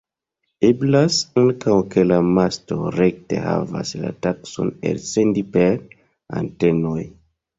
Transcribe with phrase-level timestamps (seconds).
[0.67, 5.79] Eblas ankaŭ ke la masto rekte havas la taskon elsendi per
[6.41, 6.99] antenoj.